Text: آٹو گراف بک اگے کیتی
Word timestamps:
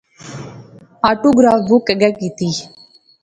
آٹو 1.09 1.29
گراف 1.37 1.59
بک 1.67 1.85
اگے 1.93 2.09
کیتی 2.17 2.49